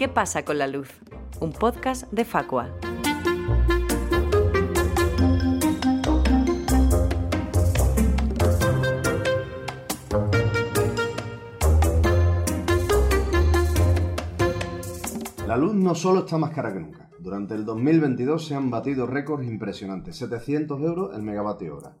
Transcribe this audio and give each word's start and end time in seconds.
¿Qué 0.00 0.08
pasa 0.08 0.46
con 0.46 0.56
la 0.56 0.66
luz? 0.66 0.88
Un 1.40 1.52
podcast 1.52 2.10
de 2.10 2.24
Facua. 2.24 2.70
La 15.46 15.58
luz 15.58 15.74
no 15.74 15.94
solo 15.94 16.20
está 16.20 16.38
más 16.38 16.52
cara 16.52 16.72
que 16.72 16.80
nunca. 16.80 17.10
Durante 17.18 17.54
el 17.54 17.66
2022 17.66 18.46
se 18.46 18.54
han 18.54 18.70
batido 18.70 19.06
récords 19.06 19.46
impresionantes, 19.46 20.16
700 20.16 20.80
euros 20.80 21.14
el 21.14 21.20
megavatio 21.20 21.76
hora. 21.76 21.94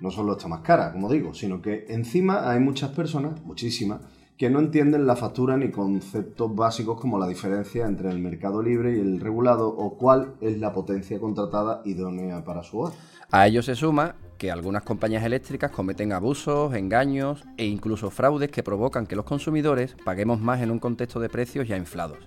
No 0.00 0.10
solo 0.10 0.32
está 0.32 0.48
más 0.48 0.62
cara, 0.62 0.90
como 0.90 1.08
digo, 1.08 1.32
sino 1.32 1.62
que 1.62 1.84
encima 1.90 2.50
hay 2.50 2.58
muchas 2.58 2.90
personas, 2.90 3.40
muchísimas, 3.44 4.00
que 4.36 4.50
no 4.50 4.58
entienden 4.58 5.06
la 5.06 5.16
factura 5.16 5.56
ni 5.56 5.70
conceptos 5.70 6.54
básicos 6.54 7.00
como 7.00 7.18
la 7.18 7.26
diferencia 7.26 7.86
entre 7.86 8.10
el 8.10 8.18
mercado 8.18 8.62
libre 8.62 8.96
y 8.96 9.00
el 9.00 9.20
regulado 9.20 9.68
o 9.68 9.96
cuál 9.96 10.34
es 10.40 10.58
la 10.58 10.72
potencia 10.74 11.18
contratada 11.18 11.80
idónea 11.84 12.44
para 12.44 12.62
su 12.62 12.80
hogar. 12.80 12.92
A 13.30 13.46
ello 13.46 13.62
se 13.62 13.74
suma 13.74 14.14
que 14.36 14.50
algunas 14.50 14.82
compañías 14.82 15.24
eléctricas 15.24 15.70
cometen 15.70 16.12
abusos, 16.12 16.74
engaños 16.74 17.44
e 17.56 17.64
incluso 17.64 18.10
fraudes 18.10 18.50
que 18.50 18.62
provocan 18.62 19.06
que 19.06 19.16
los 19.16 19.24
consumidores 19.24 19.96
paguemos 20.04 20.40
más 20.40 20.60
en 20.60 20.70
un 20.70 20.78
contexto 20.78 21.18
de 21.18 21.30
precios 21.30 21.66
ya 21.66 21.76
inflados. 21.76 22.18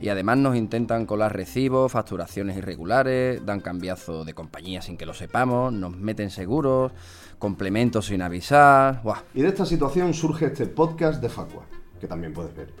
Y 0.00 0.08
además 0.08 0.38
nos 0.38 0.56
intentan 0.56 1.06
colar 1.06 1.34
recibos, 1.34 1.92
facturaciones 1.92 2.56
irregulares, 2.56 3.44
dan 3.44 3.60
cambiazo 3.60 4.24
de 4.24 4.34
compañía 4.34 4.82
sin 4.82 4.96
que 4.96 5.06
lo 5.06 5.14
sepamos, 5.14 5.72
nos 5.72 5.96
meten 5.96 6.30
seguros, 6.30 6.92
complementos 7.38 8.06
sin 8.06 8.22
avisar. 8.22 9.02
¡Buah! 9.02 9.22
Y 9.34 9.42
de 9.42 9.48
esta 9.48 9.66
situación 9.66 10.14
surge 10.14 10.46
este 10.46 10.66
podcast 10.66 11.22
de 11.22 11.28
Facua, 11.28 11.66
que 12.00 12.06
también 12.06 12.32
puedes 12.32 12.54
ver. 12.54 12.72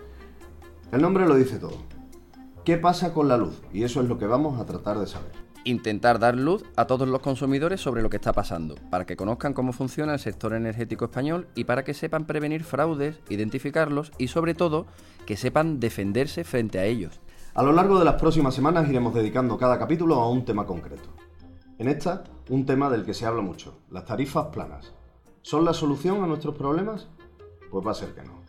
El 0.90 1.00
nombre 1.00 1.26
lo 1.26 1.36
dice 1.36 1.58
todo. 1.58 1.76
¿Qué 2.64 2.76
pasa 2.76 3.12
con 3.12 3.28
la 3.28 3.36
luz? 3.36 3.60
Y 3.72 3.82
eso 3.82 4.00
es 4.00 4.08
lo 4.08 4.18
que 4.18 4.26
vamos 4.26 4.60
a 4.60 4.66
tratar 4.66 4.98
de 4.98 5.06
saber. 5.06 5.32
Intentar 5.64 6.18
dar 6.18 6.36
luz 6.36 6.64
a 6.74 6.86
todos 6.86 7.06
los 7.06 7.20
consumidores 7.20 7.80
sobre 7.80 8.02
lo 8.02 8.10
que 8.10 8.16
está 8.16 8.32
pasando, 8.32 8.74
para 8.90 9.06
que 9.06 9.16
conozcan 9.16 9.54
cómo 9.54 9.72
funciona 9.72 10.14
el 10.14 10.18
sector 10.18 10.54
energético 10.54 11.04
español 11.04 11.46
y 11.54 11.64
para 11.64 11.84
que 11.84 11.94
sepan 11.94 12.26
prevenir 12.26 12.64
fraudes, 12.64 13.20
identificarlos 13.28 14.10
y 14.18 14.28
sobre 14.28 14.54
todo 14.54 14.86
que 15.24 15.36
sepan 15.36 15.78
defenderse 15.78 16.42
frente 16.42 16.80
a 16.80 16.84
ellos. 16.84 17.20
A 17.54 17.62
lo 17.62 17.72
largo 17.72 17.98
de 17.98 18.04
las 18.04 18.20
próximas 18.20 18.54
semanas 18.54 18.88
iremos 18.88 19.14
dedicando 19.14 19.56
cada 19.56 19.78
capítulo 19.78 20.16
a 20.16 20.28
un 20.28 20.44
tema 20.44 20.66
concreto. 20.66 21.10
En 21.78 21.86
esta, 21.86 22.24
un 22.48 22.66
tema 22.66 22.90
del 22.90 23.04
que 23.04 23.14
se 23.14 23.26
habla 23.26 23.42
mucho, 23.42 23.78
las 23.90 24.04
tarifas 24.04 24.46
planas. 24.46 24.92
¿Son 25.42 25.64
la 25.64 25.74
solución 25.74 26.24
a 26.24 26.26
nuestros 26.26 26.56
problemas? 26.56 27.08
Pues 27.70 27.86
va 27.86 27.92
a 27.92 27.94
ser 27.94 28.14
que 28.14 28.22
no. 28.22 28.42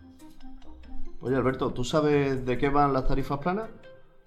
Oye 1.22 1.36
Alberto, 1.36 1.72
¿tú 1.72 1.84
sabes 1.84 2.44
de 2.45 2.58
qué 2.58 2.69
van 2.69 2.91
las 2.91 3.08
tarifas 3.08 3.38
planas? 3.39 3.69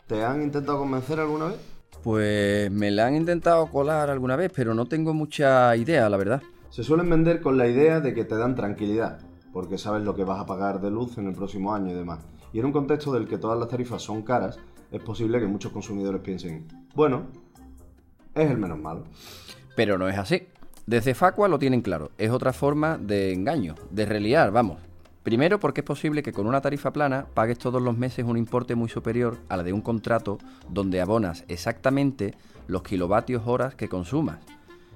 ¿Te 0.07 0.25
han 0.25 0.43
intentado 0.43 0.79
convencer 0.79 1.19
alguna 1.19 1.47
vez? 1.47 1.76
Pues 2.03 2.71
me 2.71 2.91
la 2.91 3.07
han 3.07 3.17
intentado 3.17 3.67
colar 3.67 4.11
alguna 4.11 4.37
vez, 4.37 4.53
pero 4.55 4.75
no 4.75 4.87
tengo 4.87 5.13
mucha 5.13 5.75
idea, 5.77 6.09
la 6.09 6.17
verdad. 6.17 6.43
Se 6.71 6.85
suelen 6.85 7.09
vender 7.09 7.41
con 7.41 7.57
la 7.57 7.67
idea 7.67 8.01
de 8.01 8.15
que 8.15 8.25
te 8.25 8.37
dan 8.37 8.55
tranquilidad, 8.55 9.19
porque 9.53 9.79
sabes 9.79 10.03
lo 10.03 10.15
que 10.15 10.25
vas 10.25 10.41
a 10.41 10.47
pagar 10.47 10.81
de 10.81 10.91
luz 10.91 11.19
en 11.19 11.27
el 11.27 11.35
próximo 11.35 11.75
año 11.75 11.91
y 11.91 11.95
demás. 11.95 12.21
Y 12.53 12.61
en 12.61 12.67
un 12.67 12.73
contexto 12.73 13.13
del 13.13 13.27
que 13.27 13.39
todas 13.39 13.59
las 13.59 13.69
tarifas 13.69 14.03
son 14.03 14.23
caras, 14.23 14.59
es 14.91 15.03
posible 15.03 15.41
que 15.41 15.47
muchos 15.47 15.73
consumidores 15.73 16.21
piensen, 16.21 16.67
bueno, 16.95 17.27
es 18.35 18.51
el 18.51 18.59
menos 18.59 18.79
malo. 18.79 19.05
Pero 19.75 19.99
no 19.99 20.09
es 20.09 20.19
así. 20.19 20.47
Desde 20.87 21.15
Facua 21.15 21.49
lo 21.49 21.59
tienen 21.59 21.83
claro, 21.83 22.13
es 22.17 22.31
otra 22.31 22.53
forma 22.53 22.97
de 22.99 23.33
engaño, 23.33 23.75
de 23.91 24.07
reliar, 24.07 24.53
vamos. 24.53 24.79
Primero 25.27 25.59
porque 25.59 25.81
es 25.81 25.85
posible 25.85 26.23
que 26.23 26.33
con 26.33 26.47
una 26.47 26.61
tarifa 26.61 26.93
plana 26.93 27.27
pagues 27.35 27.59
todos 27.59 27.83
los 27.83 27.99
meses 27.99 28.25
un 28.25 28.37
importe 28.37 28.77
muy 28.77 28.89
superior 28.89 29.39
a 29.49 29.57
la 29.57 29.65
de 29.65 29.73
un 29.73 29.81
contrato 29.81 30.39
donde 30.69 31.01
abonas 31.01 31.45
exactamente 31.49 32.37
los 32.69 32.85
kilovatios 32.85 33.43
horas 33.45 33.75
que 33.75 33.89
consumas. 33.89 34.39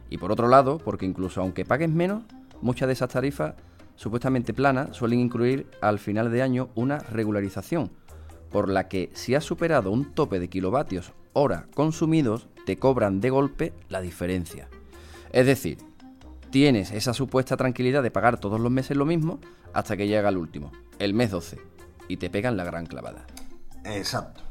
Y 0.08 0.18
por 0.18 0.30
otro 0.30 0.46
lado, 0.46 0.78
porque 0.78 1.04
incluso 1.04 1.40
aunque 1.40 1.64
pagues 1.64 1.90
menos, 1.90 2.22
muchas 2.62 2.86
de 2.86 2.92
esas 2.92 3.08
tarifas 3.08 3.54
supuestamente 3.96 4.54
planas 4.54 4.96
suelen 4.96 5.18
incluir 5.18 5.66
al 5.80 5.98
final 5.98 6.30
de 6.30 6.42
año 6.42 6.68
una 6.76 6.98
regularización, 6.98 7.90
por 8.52 8.68
la 8.68 8.86
que 8.86 9.10
si 9.14 9.34
has 9.34 9.42
superado 9.42 9.90
un 9.90 10.14
tope 10.14 10.38
de 10.38 10.46
kilovatios 10.46 11.12
hora 11.32 11.66
consumidos, 11.74 12.46
te 12.66 12.76
cobran 12.76 13.20
de 13.20 13.30
golpe 13.30 13.72
la 13.88 14.00
diferencia. 14.00 14.68
Es 15.32 15.46
decir, 15.46 15.78
tienes 16.50 16.92
esa 16.92 17.14
supuesta 17.14 17.56
tranquilidad 17.56 18.04
de 18.04 18.12
pagar 18.12 18.38
todos 18.38 18.60
los 18.60 18.70
meses 18.70 18.96
lo 18.96 19.06
mismo 19.06 19.40
hasta 19.72 19.96
que 19.96 20.06
llega 20.06 20.28
el 20.28 20.36
último, 20.36 20.72
el 20.98 21.14
mes 21.14 21.30
12, 21.30 21.58
y 22.08 22.16
te 22.16 22.30
pegan 22.30 22.56
la 22.56 22.64
gran 22.64 22.86
clavada. 22.86 23.26
Exacto. 23.84 24.42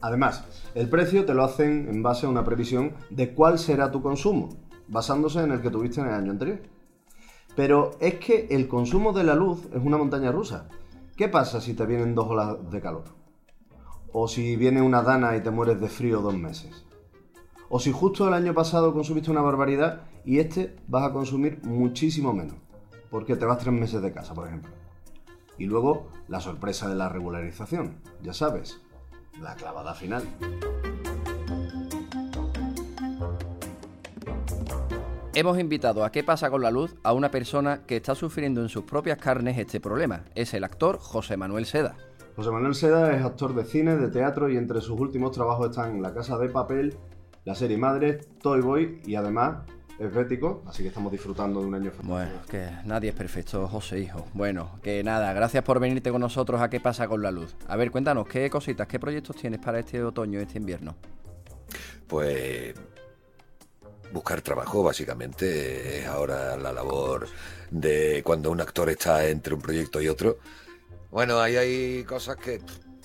Además, 0.00 0.44
el 0.74 0.88
precio 0.88 1.26
te 1.26 1.34
lo 1.34 1.44
hacen 1.44 1.88
en 1.88 2.02
base 2.02 2.26
a 2.26 2.28
una 2.30 2.44
previsión 2.44 2.94
de 3.10 3.34
cuál 3.34 3.58
será 3.58 3.90
tu 3.90 4.00
consumo, 4.00 4.48
basándose 4.88 5.40
en 5.40 5.52
el 5.52 5.60
que 5.60 5.70
tuviste 5.70 6.00
en 6.00 6.06
el 6.06 6.14
año 6.14 6.30
anterior. 6.30 6.60
Pero 7.54 7.92
es 8.00 8.14
que 8.14 8.46
el 8.50 8.68
consumo 8.68 9.12
de 9.12 9.24
la 9.24 9.34
luz 9.34 9.66
es 9.74 9.82
una 9.82 9.98
montaña 9.98 10.32
rusa. 10.32 10.68
¿Qué 11.16 11.28
pasa 11.28 11.60
si 11.60 11.74
te 11.74 11.84
vienen 11.84 12.14
dos 12.14 12.28
olas 12.28 12.70
de 12.70 12.80
calor? 12.80 13.04
O 14.12 14.26
si 14.26 14.56
viene 14.56 14.80
una 14.80 15.02
dana 15.02 15.36
y 15.36 15.42
te 15.42 15.50
mueres 15.50 15.80
de 15.80 15.88
frío 15.88 16.20
dos 16.20 16.34
meses. 16.34 16.86
O 17.68 17.78
si 17.78 17.92
justo 17.92 18.26
el 18.26 18.34
año 18.34 18.54
pasado 18.54 18.92
consumiste 18.94 19.30
una 19.30 19.42
barbaridad 19.42 20.02
y 20.24 20.38
este 20.38 20.76
vas 20.88 21.04
a 21.04 21.12
consumir 21.12 21.60
muchísimo 21.62 22.32
menos. 22.32 22.56
Porque 23.10 23.36
te 23.36 23.44
vas 23.44 23.58
tres 23.58 23.72
meses 23.74 24.00
de 24.00 24.12
casa, 24.12 24.34
por 24.34 24.46
ejemplo. 24.46 24.70
Y 25.58 25.66
luego 25.66 26.08
la 26.28 26.40
sorpresa 26.40 26.88
de 26.88 26.94
la 26.94 27.08
regularización. 27.08 27.96
Ya 28.22 28.32
sabes, 28.32 28.80
la 29.40 29.54
clavada 29.56 29.94
final. 29.94 30.22
Hemos 35.34 35.58
invitado 35.58 36.04
a 36.04 36.10
¿Qué 36.10 36.24
pasa 36.24 36.50
con 36.50 36.60
la 36.60 36.70
luz? 36.70 36.96
a 37.02 37.12
una 37.12 37.30
persona 37.30 37.82
que 37.86 37.96
está 37.96 38.14
sufriendo 38.14 38.62
en 38.62 38.68
sus 38.68 38.84
propias 38.84 39.18
carnes 39.18 39.58
este 39.58 39.80
problema. 39.80 40.24
Es 40.34 40.54
el 40.54 40.64
actor 40.64 40.98
José 40.98 41.36
Manuel 41.36 41.66
Seda. 41.66 41.96
José 42.36 42.50
Manuel 42.50 42.74
Seda 42.74 43.14
es 43.14 43.24
actor 43.24 43.54
de 43.54 43.64
cine, 43.64 43.96
de 43.96 44.08
teatro 44.08 44.48
y 44.48 44.56
entre 44.56 44.80
sus 44.80 44.98
últimos 44.98 45.32
trabajos 45.32 45.70
están 45.70 46.00
La 46.02 46.14
Casa 46.14 46.38
de 46.38 46.48
Papel, 46.48 46.96
la 47.44 47.54
serie 47.54 47.76
Madre, 47.76 48.18
Toy 48.42 48.60
Boy 48.60 49.00
y 49.04 49.14
además 49.14 49.58
es 50.00 50.14
bético, 50.14 50.62
así 50.66 50.82
que 50.82 50.88
estamos 50.88 51.12
disfrutando 51.12 51.60
de 51.60 51.66
un 51.66 51.74
año 51.74 51.90
fantástico. 51.90 52.14
Bueno, 52.14 52.42
que 52.48 52.70
nadie 52.86 53.10
es 53.10 53.14
perfecto, 53.14 53.68
José, 53.68 53.98
hijo. 53.98 54.26
Bueno, 54.32 54.80
que 54.82 55.04
nada, 55.04 55.34
gracias 55.34 55.62
por 55.62 55.78
venirte 55.78 56.10
con 56.10 56.22
nosotros 56.22 56.58
a 56.62 56.70
¿Qué 56.70 56.80
pasa 56.80 57.06
con 57.06 57.20
la 57.20 57.30
luz? 57.30 57.54
A 57.68 57.76
ver, 57.76 57.90
cuéntanos, 57.90 58.26
¿qué 58.26 58.48
cositas, 58.48 58.88
qué 58.88 58.98
proyectos 58.98 59.36
tienes 59.36 59.60
para 59.60 59.78
este 59.78 60.02
otoño, 60.02 60.40
este 60.40 60.56
invierno? 60.56 60.96
Pues 62.06 62.74
buscar 64.10 64.40
trabajo, 64.40 64.82
básicamente, 64.82 65.98
es 65.98 66.06
ahora 66.06 66.56
la 66.56 66.72
labor 66.72 67.28
de 67.70 68.22
cuando 68.24 68.50
un 68.50 68.60
actor 68.62 68.88
está 68.88 69.28
entre 69.28 69.52
un 69.52 69.60
proyecto 69.60 70.00
y 70.00 70.08
otro. 70.08 70.38
Bueno, 71.10 71.40
ahí 71.40 71.56
hay 71.56 72.04
cosas 72.04 72.36
que, 72.36 72.62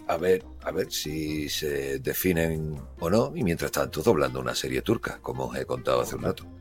a 0.08 0.16
ver, 0.16 0.46
a 0.64 0.72
ver 0.72 0.90
si 0.90 1.50
se 1.50 2.00
definen 2.00 2.80
o 3.02 3.10
no, 3.10 3.34
y 3.36 3.44
mientras 3.44 3.72
tanto 3.72 4.02
doblando 4.02 4.40
una 4.40 4.56
serie 4.56 4.82
turca, 4.82 5.20
como 5.22 5.48
os 5.48 5.58
he 5.58 5.66
contado 5.66 6.00
hace 6.00 6.16
un 6.16 6.22
rato. 6.24 6.55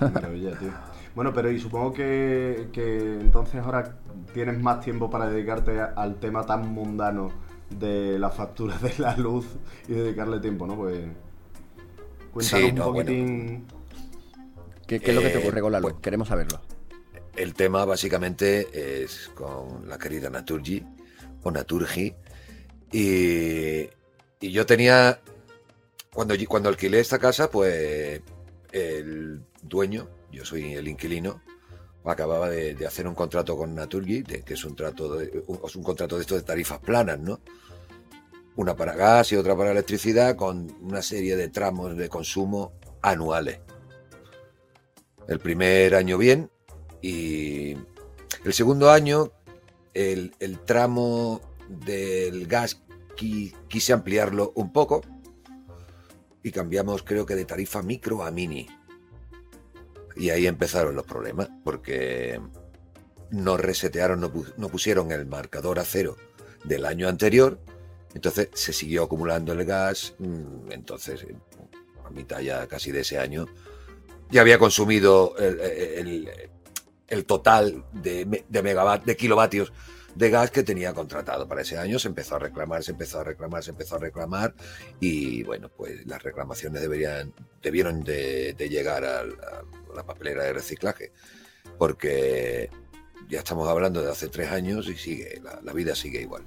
Maravilla, 0.00 0.58
tío. 0.58 0.70
Bueno, 1.14 1.32
pero 1.32 1.50
y 1.50 1.58
supongo 1.58 1.92
que, 1.92 2.68
que 2.72 2.98
entonces 3.20 3.60
ahora 3.62 3.96
tienes 4.32 4.58
más 4.60 4.80
tiempo 4.84 5.10
para 5.10 5.28
dedicarte 5.28 5.80
al 5.80 6.16
tema 6.16 6.44
tan 6.46 6.68
mundano 6.72 7.32
de 7.70 8.18
la 8.18 8.30
factura 8.30 8.78
de 8.78 8.92
la 8.98 9.16
luz 9.16 9.46
y 9.88 9.92
dedicarle 9.94 10.38
tiempo, 10.40 10.66
¿no? 10.66 10.76
Pues 10.76 11.00
cuéntanos 12.32 12.64
Sí, 12.66 12.70
un 12.70 12.76
poquitín. 12.84 13.66
¿Qué, 14.86 15.00
qué 15.00 15.10
es 15.10 15.14
lo 15.16 15.22
que 15.22 15.28
te 15.30 15.38
Eh, 15.38 15.42
ocurre 15.42 15.60
con 15.60 15.72
la 15.72 15.80
luz? 15.80 15.92
pues- 15.92 16.02
Queremos 16.02 16.28
saberlo. 16.28 16.60
El 17.36 17.54
tema 17.54 17.84
básicamente 17.84 19.02
es 19.02 19.30
con 19.34 19.88
la 19.88 19.98
querida 19.98 20.30
Naturgi 20.30 20.82
o 21.42 21.50
Naturgi. 21.50 22.14
Y, 22.90 23.88
y 24.40 24.50
yo 24.50 24.66
tenía, 24.66 25.20
cuando, 26.12 26.34
cuando 26.48 26.68
alquilé 26.68 27.00
esta 27.00 27.18
casa, 27.18 27.50
pues 27.50 28.22
el 28.72 29.40
dueño, 29.68 30.08
yo 30.32 30.44
soy 30.44 30.74
el 30.74 30.88
inquilino, 30.88 31.42
acababa 32.04 32.48
de, 32.48 32.86
hacer 32.86 33.06
un 33.06 33.14
contrato 33.14 33.56
con 33.56 33.74
Naturgi, 33.74 34.22
de- 34.22 34.42
que 34.42 34.54
es 34.54 34.64
un, 34.64 34.74
trato 34.74 35.14
de, 35.16 35.44
un, 35.46 35.60
es 35.64 35.76
un 35.76 35.82
contrato 35.82 36.16
de 36.16 36.22
estos 36.22 36.38
de 36.38 36.44
tarifas 36.44 36.78
planas, 36.78 37.18
¿no? 37.20 37.40
Una 38.56 38.74
para 38.74 38.94
gas 38.94 39.30
y 39.32 39.36
otra 39.36 39.56
para 39.56 39.70
electricidad 39.72 40.34
con 40.34 40.74
una 40.80 41.02
serie 41.02 41.36
de 41.36 41.48
tramos 41.48 41.96
de 41.96 42.08
consumo 42.08 42.72
anuales. 43.02 43.60
El 45.28 45.38
primer 45.38 45.94
año 45.94 46.16
bien, 46.16 46.50
y 47.02 47.74
el 48.44 48.52
segundo 48.52 48.90
año, 48.90 49.30
el, 49.92 50.34
el 50.40 50.58
tramo 50.60 51.40
del 51.68 52.46
gas 52.46 52.80
qui- 53.16 53.54
quise 53.68 53.92
ampliarlo 53.92 54.52
un 54.54 54.72
poco 54.72 55.02
y 56.42 56.50
cambiamos 56.50 57.02
creo 57.02 57.26
que 57.26 57.34
de 57.34 57.44
tarifa 57.44 57.82
micro 57.82 58.24
a 58.24 58.30
mini. 58.30 58.66
Y 60.18 60.30
ahí 60.30 60.46
empezaron 60.46 60.96
los 60.96 61.06
problemas, 61.06 61.48
porque 61.64 62.40
no 63.30 63.56
resetearon, 63.56 64.20
no, 64.20 64.32
pu- 64.32 64.52
no 64.56 64.68
pusieron 64.68 65.12
el 65.12 65.26
marcador 65.26 65.78
a 65.78 65.84
cero 65.84 66.16
del 66.64 66.84
año 66.86 67.08
anterior 67.08 67.60
Entonces 68.14 68.48
se 68.54 68.72
siguió 68.72 69.04
acumulando 69.04 69.52
el 69.52 69.64
gas, 69.64 70.14
mm, 70.18 70.72
entonces 70.72 71.24
a 72.04 72.10
mitad 72.10 72.40
ya 72.40 72.66
casi 72.66 72.90
de 72.90 73.00
ese 73.00 73.18
año 73.18 73.46
ya 74.30 74.40
había 74.40 74.58
consumido 74.58 75.34
el, 75.38 75.60
el- 75.60 77.24
total 77.26 77.84
de, 77.92 78.24
de 78.48 79.02
de 79.04 79.16
kilovatios 79.16 79.72
de 80.14 80.30
gas 80.30 80.50
que 80.50 80.62
tenía 80.62 80.92
contratado 80.94 81.46
para 81.46 81.62
ese 81.62 81.78
año. 81.78 81.98
Se 81.98 82.08
empezó 82.08 82.36
a 82.36 82.38
reclamar, 82.38 82.82
se 82.82 82.92
empezó 82.92 83.20
a 83.20 83.24
reclamar, 83.24 83.62
se 83.62 83.70
empezó 83.70 83.96
a 83.96 83.98
reclamar 83.98 84.54
y 85.00 85.42
bueno, 85.44 85.68
pues 85.68 86.06
las 86.06 86.22
reclamaciones 86.22 86.80
deberían, 86.80 87.32
debieron 87.62 88.02
de, 88.04 88.54
de 88.54 88.68
llegar 88.68 89.04
a 89.04 89.24
la 89.24 90.02
papelera 90.04 90.44
de 90.44 90.52
reciclaje 90.52 91.12
porque 91.78 92.70
ya 93.28 93.38
estamos 93.38 93.68
hablando 93.68 94.02
de 94.02 94.10
hace 94.10 94.28
tres 94.28 94.50
años 94.50 94.88
y 94.88 94.96
sigue, 94.96 95.40
la, 95.42 95.60
la 95.62 95.72
vida 95.72 95.94
sigue 95.94 96.20
igual. 96.20 96.44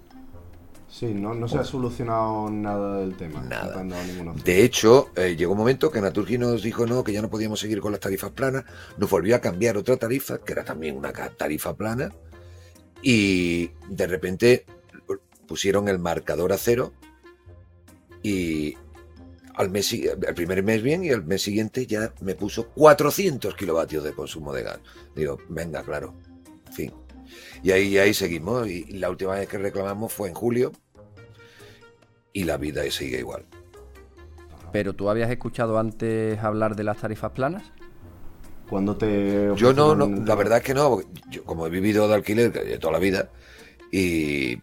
Sí, 0.91 1.13
no, 1.13 1.33
no 1.33 1.47
se 1.47 1.57
ha 1.57 1.63
solucionado 1.63 2.49
nada 2.49 2.99
del 2.99 3.15
tema. 3.15 3.41
Nada. 3.43 3.81
No. 3.81 4.33
De 4.33 4.61
hecho, 4.61 5.09
eh, 5.15 5.37
llegó 5.37 5.53
un 5.53 5.57
momento 5.57 5.89
que 5.89 6.01
Naturgy 6.01 6.37
nos 6.37 6.61
dijo 6.61 6.85
no, 6.85 7.01
que 7.01 7.13
ya 7.13 7.21
no 7.21 7.29
podíamos 7.29 7.61
seguir 7.61 7.79
con 7.79 7.93
las 7.93 8.01
tarifas 8.01 8.31
planas, 8.31 8.65
nos 8.97 9.09
volvió 9.09 9.37
a 9.37 9.39
cambiar 9.39 9.77
otra 9.77 9.95
tarifa, 9.95 10.39
que 10.39 10.51
era 10.51 10.65
también 10.65 10.97
una 10.97 11.13
tarifa 11.13 11.77
plana, 11.77 12.13
y 13.01 13.71
de 13.89 14.07
repente 14.07 14.65
pusieron 15.47 15.87
el 15.87 15.99
marcador 15.99 16.53
a 16.53 16.57
cero 16.57 16.93
y 18.23 18.77
al 19.55 19.69
mes, 19.69 19.91
el 19.93 20.33
primer 20.35 20.63
mes 20.63 20.81
bien 20.81 21.03
y 21.03 21.09
el 21.09 21.23
mes 21.23 21.41
siguiente 21.41 21.85
ya 21.85 22.13
me 22.21 22.35
puso 22.35 22.69
400 22.69 23.55
kilovatios 23.55 24.03
de 24.03 24.13
consumo 24.13 24.53
de 24.53 24.63
gas. 24.63 24.79
Digo, 25.15 25.39
venga, 25.49 25.83
claro, 25.83 26.13
fin. 26.71 26.93
Y 27.63 27.71
ahí, 27.71 27.97
ahí 27.97 28.13
seguimos, 28.13 28.67
y 28.67 28.85
la 28.93 29.09
última 29.09 29.35
vez 29.35 29.47
que 29.47 29.57
reclamamos 29.57 30.11
fue 30.11 30.29
en 30.29 30.33
julio, 30.33 30.71
y 32.33 32.45
la 32.45 32.57
vida 32.57 32.89
sigue 32.89 33.19
igual. 33.19 33.45
Pero 34.71 34.93
tú 34.93 35.09
habías 35.09 35.29
escuchado 35.29 35.77
antes 35.77 36.39
hablar 36.39 36.75
de 36.75 36.83
las 36.83 36.97
tarifas 36.97 37.31
planas. 37.31 37.63
Cuando 38.71 38.95
te 38.95 39.51
Yo 39.57 39.73
no, 39.73 39.93
no, 39.95 40.07
la 40.25 40.33
verdad 40.33 40.59
es 40.59 40.63
que 40.63 40.73
no, 40.73 40.89
porque 40.91 41.09
yo 41.29 41.43
como 41.43 41.67
he 41.67 41.69
vivido 41.69 42.07
de 42.07 42.15
alquiler 42.15 42.53
de 42.53 42.79
toda 42.79 42.93
la 42.93 42.99
vida 42.99 43.29
y 43.91 44.61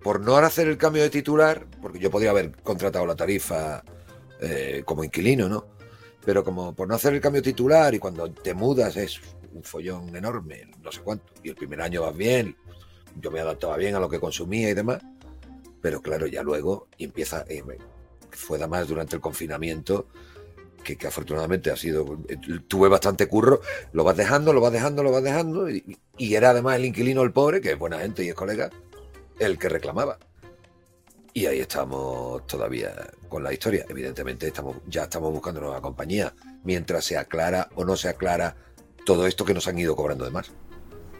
por 0.00 0.20
no 0.20 0.36
hacer 0.36 0.68
el 0.68 0.78
cambio 0.78 1.02
de 1.02 1.10
titular, 1.10 1.66
porque 1.82 1.98
yo 1.98 2.08
podría 2.08 2.30
haber 2.30 2.52
contratado 2.62 3.04
la 3.04 3.16
tarifa 3.16 3.82
eh, 4.40 4.82
como 4.84 5.02
inquilino, 5.02 5.48
¿no? 5.48 5.66
Pero 6.24 6.44
como 6.44 6.72
por 6.72 6.86
no 6.86 6.94
hacer 6.94 7.14
el 7.14 7.20
cambio 7.20 7.42
titular 7.42 7.92
y 7.96 7.98
cuando 7.98 8.30
te 8.30 8.54
mudas 8.54 8.96
es 8.96 9.20
un 9.52 9.64
follón 9.64 10.14
enorme, 10.14 10.70
no 10.80 10.92
sé 10.92 11.00
cuánto, 11.00 11.32
y 11.42 11.48
el 11.48 11.56
primer 11.56 11.82
año 11.82 12.02
vas 12.02 12.16
bien, 12.16 12.56
yo 13.20 13.32
me 13.32 13.40
adaptaba 13.40 13.76
bien 13.76 13.96
a 13.96 13.98
lo 13.98 14.08
que 14.08 14.20
consumía 14.20 14.70
y 14.70 14.74
demás, 14.74 15.02
pero 15.82 16.00
claro, 16.00 16.28
ya 16.28 16.44
luego 16.44 16.86
y 16.96 17.06
empieza, 17.06 17.44
eh, 17.48 17.64
fue 18.30 18.56
además 18.56 18.86
durante 18.86 19.16
el 19.16 19.20
confinamiento, 19.20 20.06
que, 20.82 20.96
que 20.96 21.06
afortunadamente 21.06 21.70
ha 21.70 21.76
sido, 21.76 22.18
eh, 22.28 22.36
tuve 22.66 22.88
bastante 22.88 23.26
curro, 23.26 23.60
lo 23.92 24.04
vas 24.04 24.16
dejando, 24.16 24.52
lo 24.52 24.60
vas 24.60 24.72
dejando, 24.72 25.02
lo 25.02 25.10
vas 25.10 25.22
dejando, 25.22 25.70
y, 25.70 25.98
y 26.16 26.34
era 26.34 26.50
además 26.50 26.76
el 26.76 26.86
inquilino, 26.86 27.22
el 27.22 27.32
pobre, 27.32 27.60
que 27.60 27.72
es 27.72 27.78
buena 27.78 27.98
gente 27.98 28.24
y 28.24 28.28
es 28.28 28.34
colega, 28.34 28.70
el 29.38 29.58
que 29.58 29.68
reclamaba. 29.68 30.18
Y 31.34 31.46
ahí 31.46 31.60
estamos 31.60 32.46
todavía 32.46 32.92
con 33.28 33.44
la 33.44 33.52
historia. 33.52 33.84
Evidentemente 33.88 34.48
estamos, 34.48 34.78
ya 34.88 35.04
estamos 35.04 35.32
buscando 35.32 35.60
nueva 35.60 35.80
compañía, 35.80 36.34
mientras 36.64 37.04
se 37.04 37.16
aclara 37.16 37.68
o 37.76 37.84
no 37.84 37.96
se 37.96 38.08
aclara 38.08 38.56
todo 39.04 39.26
esto 39.26 39.44
que 39.44 39.54
nos 39.54 39.68
han 39.68 39.78
ido 39.78 39.94
cobrando 39.94 40.24
de 40.24 40.30
más. 40.30 40.50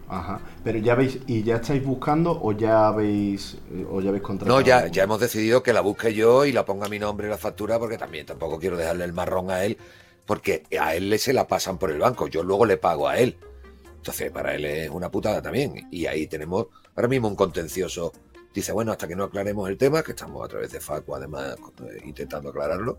Ajá. 0.09 0.41
Pero 0.65 0.79
ya 0.79 0.95
veis, 0.95 1.19
¿y 1.27 1.43
ya 1.43 1.57
estáis 1.57 1.85
buscando 1.85 2.39
o 2.43 2.53
ya 2.53 2.89
habéis, 2.89 3.59
o 3.91 4.01
ya 4.01 4.09
habéis 4.09 4.25
contratado? 4.25 4.59
No, 4.59 4.65
ya, 4.67 4.87
ya 4.89 5.03
hemos 5.03 5.21
decidido 5.21 5.63
que 5.63 5.73
la 5.73 5.83
busque 5.83 6.15
yo 6.15 6.45
y 6.47 6.53
la 6.53 6.65
ponga 6.65 6.89
mi 6.89 6.99
nombre 6.99 7.27
en 7.27 7.31
la 7.31 7.39
factura, 7.39 7.79
porque 7.79 7.99
también 7.99 8.25
tampoco 8.27 8.59
quiero 8.59 8.77
dejarle 8.77 9.05
el 9.05 9.13
marrón 9.13 9.51
a 9.51 9.65
él, 9.65 9.77
porque 10.27 10.65
a 10.81 10.95
él 10.95 11.19
se 11.19 11.33
la 11.33 11.47
pasan 11.47 11.79
por 11.79 11.91
el 11.91 11.99
banco, 11.99 12.27
yo 12.29 12.43
luego 12.43 12.65
le 12.65 12.77
pago 12.79 13.07
a 13.09 13.19
él. 13.19 13.37
Entonces, 13.97 14.31
para 14.31 14.55
él 14.55 14.65
es 14.65 14.91
una 14.91 15.11
putada 15.11 15.43
también. 15.43 15.87
Y 15.91 16.07
ahí 16.07 16.27
tenemos 16.27 16.67
ahora 16.97 17.09
mismo 17.09 17.29
un 17.29 17.37
contencioso. 17.37 18.13
Dice, 18.55 18.73
bueno, 18.73 18.93
hasta 18.93 19.07
que 19.07 19.15
no 19.17 19.25
aclaremos 19.25 19.69
el 19.69 19.77
tema, 19.77 20.03
que 20.03 20.13
estamos 20.13 20.43
a 20.45 20.49
través 20.49 20.73
de 20.73 20.81
Facu, 20.81 21.15
además, 21.15 21.57
eh, 21.83 22.01
intentando 22.07 22.49
aclararlo. 22.51 22.99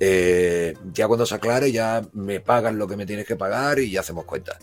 eh, 0.00 0.74
ya 0.92 1.06
cuando 1.06 1.24
se 1.26 1.34
aclare, 1.36 1.72
ya 1.72 2.02
me 2.12 2.40
pagan 2.40 2.78
lo 2.78 2.86
que 2.88 2.96
me 2.96 3.06
tienes 3.06 3.26
que 3.26 3.36
pagar 3.36 3.78
y 3.78 3.90
ya 3.90 4.00
hacemos 4.00 4.24
cuentas. 4.24 4.58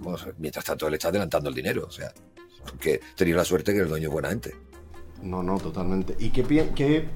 Vamos, 0.00 0.26
mientras 0.38 0.64
tanto, 0.64 0.88
él 0.88 0.94
está 0.94 1.08
adelantando 1.08 1.48
el 1.48 1.54
dinero. 1.54 1.84
O 1.86 1.90
sea, 1.90 2.12
que 2.80 3.00
tenido 3.16 3.36
la 3.36 3.44
suerte 3.44 3.72
que 3.72 3.80
el 3.80 3.88
dueño 3.88 4.08
es 4.08 4.12
buena 4.12 4.30
gente. 4.30 4.54
No, 5.22 5.42
no, 5.42 5.58
totalmente. 5.58 6.16
¿Y 6.18 6.30
qué, 6.30 6.42
qué, 6.74 7.08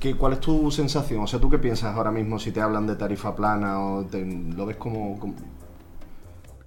qué- 0.00 0.16
cuál 0.16 0.34
es 0.34 0.40
tu 0.40 0.70
sensación? 0.70 1.20
O 1.22 1.26
sea, 1.26 1.38
¿tú 1.40 1.48
qué 1.48 1.58
piensas 1.58 1.94
ahora 1.94 2.10
mismo 2.10 2.38
si 2.38 2.50
te 2.50 2.60
hablan 2.60 2.86
de 2.86 2.96
tarifa 2.96 3.34
plana 3.36 3.80
o 3.80 4.04
te- 4.04 4.24
lo 4.24 4.66
ves 4.66 4.76
como... 4.76 5.18
como- 5.18 5.34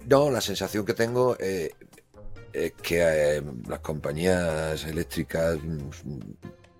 No, 0.06 0.30
la 0.30 0.40
sensación 0.40 0.84
que 0.86 0.94
tengo 0.94 1.36
eh, 1.38 1.72
es 2.52 2.72
que 2.72 3.00
eh, 3.36 3.42
las 3.68 3.80
compañías 3.80 4.84
eléctricas, 4.84 5.58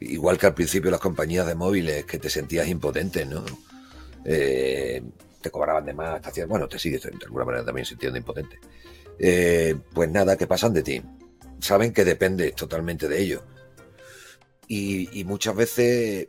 igual 0.00 0.38
que 0.38 0.46
al 0.46 0.54
principio 0.54 0.90
las 0.90 1.00
compañías 1.00 1.46
de 1.46 1.54
móviles, 1.54 2.04
que 2.04 2.18
te 2.18 2.30
sentías 2.30 2.68
impotente, 2.68 3.26
¿no? 3.26 3.44
Eh, 4.24 5.02
te 5.44 5.50
cobraban 5.50 5.84
de 5.84 5.92
más, 5.92 6.20
te 6.22 6.28
hacían- 6.30 6.48
bueno, 6.48 6.66
te 6.66 6.78
sigues 6.78 7.02
de 7.02 7.10
alguna 7.24 7.44
manera 7.44 7.64
también 7.64 7.84
sintiendo 7.84 8.18
impotente. 8.18 8.58
Eh, 9.18 9.76
pues 9.92 10.10
nada, 10.10 10.36
que 10.36 10.46
pasan 10.46 10.72
de 10.72 10.82
ti. 10.82 11.02
Saben 11.60 11.92
que 11.92 12.04
dependes 12.04 12.54
totalmente 12.56 13.06
de 13.08 13.20
ellos. 13.20 13.42
Y, 14.66 15.22
muchas 15.24 15.54
veces 15.54 16.28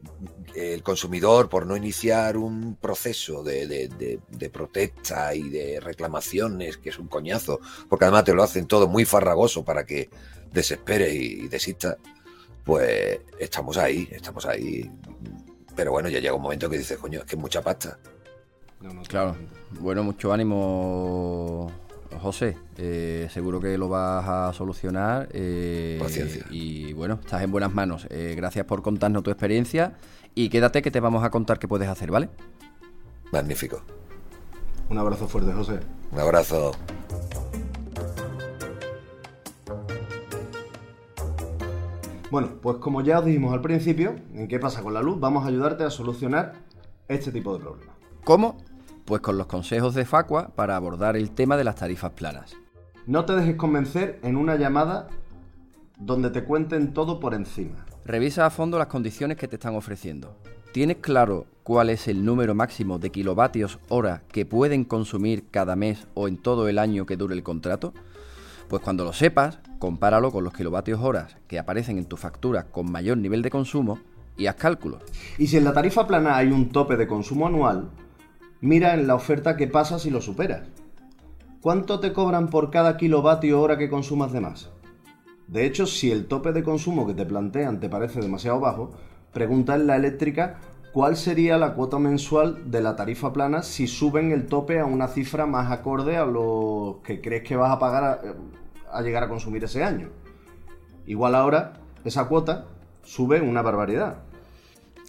el 0.53 0.83
consumidor, 0.83 1.47
por 1.47 1.65
no 1.65 1.77
iniciar 1.77 2.35
un 2.35 2.75
proceso 2.75 3.41
de, 3.43 3.65
de- 3.65 3.87
de- 3.87 4.19
de 4.27 4.49
protesta 4.49 5.33
y 5.33 5.49
de 5.49 5.79
reclamaciones, 5.79 6.75
que 6.77 6.89
es 6.89 6.99
un 6.99 7.07
coñazo, 7.07 7.61
porque 7.89 8.05
además 8.05 8.25
te 8.25 8.33
lo 8.33 8.43
hacen 8.43 8.67
todo 8.67 8.87
muy 8.89 9.05
farragoso 9.05 9.63
para 9.63 9.85
que 9.85 10.09
desesperes 10.51 11.13
y, 11.13 11.45
y 11.45 11.47
desistas, 11.47 11.95
pues 12.65 13.19
estamos 13.39 13.77
ahí, 13.77 14.07
estamos 14.11 14.45
ahí. 14.45 14.91
Pero 15.75 15.91
bueno, 15.91 16.09
ya 16.09 16.19
llega 16.19 16.33
un 16.33 16.41
momento 16.41 16.69
que 16.69 16.77
dices, 16.77 16.97
coño, 16.97 17.19
es 17.19 17.25
que 17.25 17.35
es 17.35 17.41
mucha 17.41 17.61
pasta. 17.61 17.97
No, 18.85 18.93
no, 18.93 19.01
Claro. 19.03 19.35
Bueno, 19.79 20.03
mucho 20.03 20.31
ánimo, 20.31 21.71
José. 22.21 22.57
Eh, 22.77 23.27
seguro 23.31 23.59
que 23.59 23.77
lo 23.77 23.89
vas 23.89 24.27
a 24.27 24.53
solucionar. 24.53 25.27
eh, 25.31 25.97
Paciencia. 25.99 26.45
Y 26.51 26.93
bueno, 26.93 27.19
estás 27.21 27.41
en 27.41 27.51
buenas 27.51 27.73
manos. 27.73 28.07
Eh, 28.11 28.33
gracias 28.37 28.65
por 28.65 28.81
contarnos 28.81 29.23
tu 29.23 29.31
experiencia. 29.31 29.93
Y 30.35 30.49
quédate 30.49 30.81
que 30.81 30.91
te 30.91 30.99
vamos 30.99 31.23
a 31.23 31.29
contar 31.31 31.57
qué 31.59 31.67
puedes 31.67 31.87
hacer, 31.89 32.11
¿vale? 32.11 32.29
Magnífico. 33.31 33.81
Un 34.89 34.97
abrazo 34.99 35.27
fuerte, 35.27 35.51
José. 35.51 35.79
Un 36.11 36.19
abrazo. 36.19 36.71
Bueno, 42.31 42.49
pues 42.61 42.77
como 42.77 43.01
ya 43.01 43.19
os 43.19 43.25
dijimos 43.25 43.53
al 43.53 43.61
principio, 43.61 44.15
¿en 44.33 44.47
qué 44.47 44.59
pasa 44.59 44.81
con 44.81 44.93
la 44.93 45.01
luz? 45.01 45.19
Vamos 45.19 45.45
a 45.45 45.47
ayudarte 45.47 45.83
a 45.83 45.89
solucionar 45.89 46.53
este 47.07 47.31
tipo 47.31 47.53
de 47.53 47.59
problemas. 47.63 47.95
¿Cómo? 48.23 48.57
Pues 49.05 49.21
con 49.21 49.37
los 49.37 49.45
consejos 49.45 49.93
de 49.93 50.03
Facua 50.03 50.49
para 50.55 50.75
abordar 50.75 51.15
el 51.15 51.29
tema 51.29 51.57
de 51.57 51.63
las 51.63 51.75
tarifas 51.75 52.11
planas. 52.13 52.55
No 53.05 53.23
te 53.25 53.35
dejes 53.35 53.55
convencer 53.55 54.19
en 54.23 54.35
una 54.35 54.55
llamada 54.55 55.09
donde 55.99 56.31
te 56.31 56.43
cuenten 56.43 56.91
todo 56.91 57.19
por 57.19 57.35
encima. 57.35 57.85
Revisa 58.03 58.47
a 58.47 58.49
fondo 58.49 58.79
las 58.79 58.87
condiciones 58.87 59.37
que 59.37 59.47
te 59.47 59.57
están 59.57 59.75
ofreciendo. 59.75 60.35
¿Tienes 60.71 60.97
claro 60.97 61.45
cuál 61.61 61.91
es 61.91 62.07
el 62.07 62.25
número 62.25 62.55
máximo 62.55 62.97
de 62.97 63.11
kilovatios 63.11 63.77
hora 63.89 64.23
que 64.31 64.47
pueden 64.47 64.83
consumir 64.83 65.45
cada 65.51 65.75
mes 65.75 66.07
o 66.15 66.27
en 66.27 66.37
todo 66.37 66.67
el 66.67 66.79
año 66.79 67.05
que 67.05 67.15
dure 67.15 67.35
el 67.35 67.43
contrato? 67.43 67.93
Pues 68.67 68.81
cuando 68.81 69.03
lo 69.03 69.13
sepas, 69.13 69.59
compáralo 69.77 70.31
con 70.31 70.43
los 70.43 70.53
kilovatios 70.53 70.99
horas 70.99 71.37
que 71.47 71.59
aparecen 71.59 71.99
en 71.99 72.05
tu 72.05 72.17
factura 72.17 72.63
con 72.71 72.91
mayor 72.91 73.19
nivel 73.19 73.43
de 73.43 73.51
consumo 73.51 73.99
y 74.35 74.47
haz 74.47 74.55
cálculos. 74.55 75.03
Y 75.37 75.45
si 75.45 75.57
en 75.57 75.63
la 75.63 75.73
tarifa 75.73 76.07
plana 76.07 76.35
hay 76.35 76.47
un 76.47 76.69
tope 76.69 76.97
de 76.97 77.07
consumo 77.07 77.45
anual, 77.45 77.91
mira 78.65 78.95
en 78.95 79.05
la 79.05 79.13
oferta 79.13 79.57
que 79.57 79.67
pasa 79.67 79.99
si 79.99 80.09
lo 80.09 80.21
superas. 80.21 80.63
¿Cuánto 81.61 81.99
te 81.99 82.13
cobran 82.13 82.49
por 82.49 82.71
cada 82.71 82.97
kilovatio 82.97 83.61
hora 83.61 83.77
que 83.77 83.91
consumas 83.91 84.31
de 84.31 84.41
más? 84.41 84.71
De 85.47 85.67
hecho, 85.67 85.85
si 85.85 86.09
el 86.11 86.25
tope 86.25 86.51
de 86.51 86.63
consumo 86.63 87.05
que 87.05 87.13
te 87.13 87.27
plantean 87.27 87.79
te 87.79 87.89
parece 87.89 88.21
demasiado 88.21 88.59
bajo, 88.59 88.89
pregunta 89.31 89.75
en 89.75 89.85
la 89.85 89.95
eléctrica 89.95 90.59
cuál 90.93 91.15
sería 91.15 91.59
la 91.59 91.75
cuota 91.75 91.99
mensual 91.99 92.71
de 92.71 92.81
la 92.81 92.95
tarifa 92.95 93.31
plana 93.31 93.61
si 93.61 93.85
suben 93.85 94.31
el 94.31 94.47
tope 94.47 94.79
a 94.79 94.85
una 94.85 95.09
cifra 95.09 95.45
más 95.45 95.71
acorde 95.71 96.17
a 96.17 96.25
lo 96.25 97.01
que 97.03 97.21
crees 97.21 97.43
que 97.43 97.55
vas 97.55 97.71
a 97.71 97.77
pagar 97.77 98.03
a, 98.03 98.97
a 98.97 99.01
llegar 99.03 99.23
a 99.23 99.29
consumir 99.29 99.63
ese 99.63 99.83
año. 99.83 100.09
Igual 101.05 101.35
ahora, 101.35 101.73
esa 102.03 102.27
cuota 102.27 102.65
sube 103.03 103.41
una 103.41 103.61
barbaridad. 103.61 104.23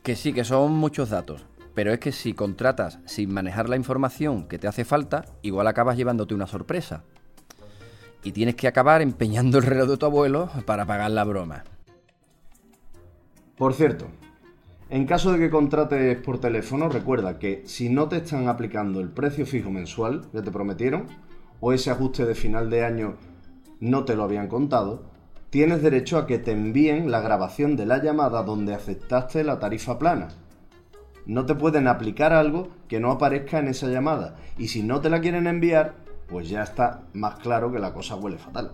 Que 0.03 0.15
sí, 0.15 0.35
que 0.35 0.45
son 0.45 0.75
muchos 0.75 1.09
datos, 1.09 1.47
pero 1.77 1.93
es 1.93 2.01
que 2.01 2.11
si 2.11 2.33
contratas 2.33 3.01
sin 3.05 3.35
manejar 3.35 3.69
la 3.69 3.77
información 3.77 4.49
que 4.49 4.59
te 4.59 4.67
hace 4.67 4.87
falta, 4.87 5.27
igual 5.43 5.67
acabas 5.67 5.99
llevándote 5.99 6.35
una 6.35 6.47
sorpresa. 6.47 7.05
y 8.25 8.33
tienes 8.33 8.57
que 8.57 8.67
acabar 8.67 9.03
empeñando 9.03 9.59
el 9.59 9.65
reloj 9.65 9.91
de 9.91 9.97
tu 9.99 10.07
abuelo 10.07 10.51
para 10.65 10.85
pagar 10.85 11.13
la 11.13 11.23
broma. 11.23 11.63
Por 13.57 13.73
cierto, 13.73 14.07
en 14.91 15.07
caso 15.07 15.33
de 15.33 15.39
que 15.39 15.51
contrates 15.51 16.17
por 16.23 16.41
teléfono, 16.41 16.89
recuerda 16.89 17.39
que 17.39 17.63
si 17.67 17.89
no 17.89 18.09
te 18.09 18.17
están 18.17 18.49
aplicando 18.49 19.01
el 19.01 19.11
precio 19.11 19.47
fijo 19.47 19.71
mensual 19.71 20.23
que 20.33 20.43
te 20.43 20.51
prometieron, 20.51 21.07
o 21.61 21.73
ese 21.73 21.91
ajuste 21.91 22.25
de 22.25 22.35
final 22.35 22.69
de 22.69 22.85
año 22.85 23.17
no 23.79 24.05
te 24.05 24.17
lo 24.17 24.25
habían 24.25 24.49
contado, 24.49 25.05
tienes 25.51 25.83
derecho 25.83 26.19
a 26.19 26.27
que 26.27 26.39
te 26.39 26.51
envíen 26.53 27.13
la 27.13 27.21
grabación 27.21 27.77
de 27.77 27.87
la 27.87 28.03
llamada 28.03 28.43
donde 28.43 28.75
aceptaste 28.75 29.45
la 29.45 29.61
tarifa 29.61 30.01
plana. 30.01 30.29
No 31.27 31.45
te 31.45 31.55
pueden 31.57 31.89
aplicar 31.89 32.33
algo 32.33 32.69
que 32.89 33.01
no 33.01 33.11
aparezca 33.11 33.59
en 33.59 33.69
esa 33.69 33.89
llamada, 33.89 34.37
y 34.57 34.69
si 34.69 34.83
no 34.83 35.01
te 35.01 35.11
la 35.11 35.21
quieren 35.21 35.47
enviar, 35.47 35.95
pues 36.29 36.49
ya 36.49 36.63
está 36.63 37.03
más 37.13 37.37
claro 37.37 37.73
que 37.73 37.79
la 37.79 37.93
cosa 37.93 38.15
huele 38.15 38.39
fatal. 38.39 38.73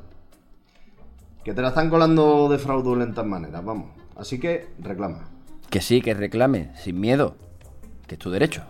Que 1.44 1.54
te 1.54 1.62
la 1.62 1.68
están 1.68 1.90
colando 1.90 2.48
de 2.48 2.58
fraudulentas 2.58 3.26
maneras, 3.26 3.64
vamos. 3.64 3.90
Así 4.16 4.38
que 4.38 4.68
reclama. 4.78 5.24
Que 5.70 5.80
sí, 5.80 6.02
que 6.02 6.14
reclame, 6.14 6.70
sin 6.76 7.00
miedo, 7.00 7.36
que 8.06 8.14
es 8.14 8.18
tu 8.18 8.30
derecho. 8.30 8.62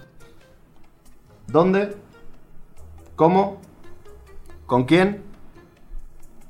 ¿Dónde? 1.49 1.97
¿Cómo? 3.17 3.59
¿Con 4.67 4.85
quién? 4.85 5.23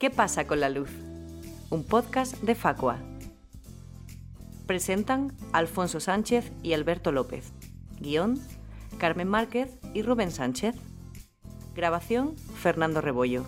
¿Qué 0.00 0.10
pasa 0.10 0.48
con 0.48 0.58
la 0.58 0.70
luz? 0.70 0.90
Un 1.70 1.84
podcast 1.84 2.34
de 2.42 2.56
Facua. 2.56 2.98
Presentan 4.66 5.36
Alfonso 5.52 6.00
Sánchez 6.00 6.52
y 6.62 6.72
Alberto 6.72 7.12
López. 7.12 7.52
Guión, 8.00 8.40
Carmen 8.98 9.28
Márquez 9.28 9.78
y 9.92 10.02
Rubén 10.02 10.30
Sánchez. 10.30 10.74
Grabación, 11.74 12.36
Fernando 12.36 13.00
Rebollo. 13.00 13.44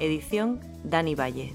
Edición, 0.00 0.60
Dani 0.82 1.14
Valle. 1.14 1.54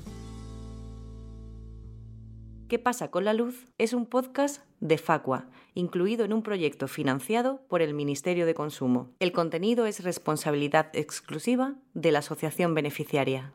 ¿Qué 2.70 2.80
pasa 2.80 3.12
con 3.12 3.26
la 3.26 3.34
luz? 3.34 3.68
Es 3.78 3.92
un 3.92 4.06
podcast 4.06 4.64
de 4.80 4.98
Facua, 4.98 5.50
incluido 5.74 6.24
en 6.24 6.32
un 6.32 6.42
proyecto 6.42 6.88
financiado 6.88 7.62
por 7.68 7.82
el 7.82 7.94
Ministerio 7.94 8.46
de 8.46 8.54
Consumo. 8.54 9.10
El 9.20 9.34
contenido 9.34 9.86
es 9.86 10.04
responsabilidad 10.06 10.90
exclusiva 10.94 11.76
de 11.94 12.14
la 12.14 12.20
asociación 12.20 12.74
beneficiaria. 12.74 13.54